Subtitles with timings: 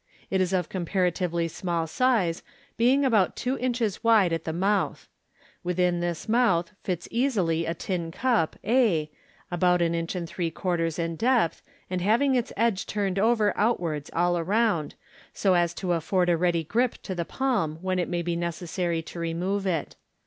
[0.31, 2.41] It is of comparatively small size,
[2.75, 4.97] being about two inches wide at the ^=====^^'
[5.65, 9.11] ^§^ mouth fits easily a tin ^S^^^^y *"""J,"'"*S^S3|^H «H^ cup, g,
[9.51, 11.61] about an inch m$W and three quarters in (^pf flG 2I7« depth,
[11.91, 14.95] and having its edge turned over outwards all round,
[15.35, 19.03] so as to afford a ready grip to the palm when it may be necessary
[19.03, 19.95] to remove it.